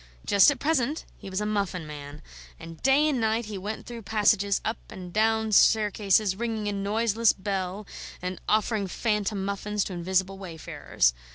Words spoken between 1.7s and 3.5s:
man, and day and night